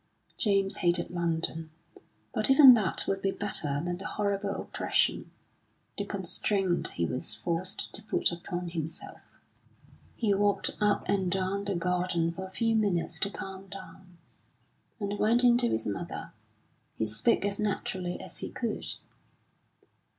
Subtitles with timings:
[0.35, 1.69] James hated London,
[2.33, 5.29] but even that would be better than the horrible oppression,
[5.95, 9.21] the constraint he was forced to put upon himself.
[10.15, 14.17] He walked up and down the garden for a few minutes to calm down,
[14.99, 16.33] and went in to his mother.
[16.95, 18.87] He spoke as naturally as he could.